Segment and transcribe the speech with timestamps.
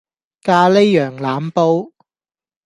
[0.03, 0.03] 咖
[0.67, 1.91] 喱羊腩煲